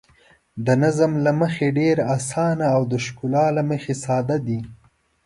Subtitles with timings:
[0.65, 4.59] د نظم له مخې ډېر اسانه او د ښکلا له مخې ساده دي.